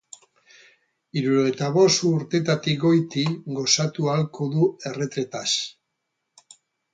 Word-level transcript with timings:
Hirurogeita 1.19 1.67
bost 1.75 2.01
urtetarik 2.11 2.79
goiti 2.85 3.27
gozatu 3.59 4.09
ahalko 4.15 4.49
du 4.57 4.71
erretretaz. 4.93 5.47